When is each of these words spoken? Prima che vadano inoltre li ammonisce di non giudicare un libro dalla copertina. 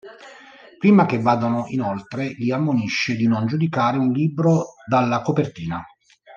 Prima 0.79 1.05
che 1.05 1.21
vadano 1.21 1.65
inoltre 1.67 2.33
li 2.35 2.51
ammonisce 2.51 3.15
di 3.15 3.27
non 3.27 3.45
giudicare 3.45 3.99
un 3.99 4.11
libro 4.11 4.73
dalla 4.87 5.21
copertina. 5.21 5.85